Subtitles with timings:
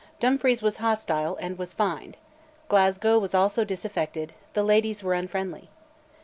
[0.19, 2.17] Dumfries was hostile, and was fined;
[2.69, 5.69] Glasgow was also disaffected, the ladies were unfriendly.